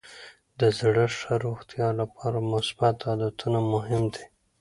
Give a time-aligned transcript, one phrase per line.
[0.59, 4.25] د زړه ښه روغتیا لپاره مثبت عادتونه مهم دي.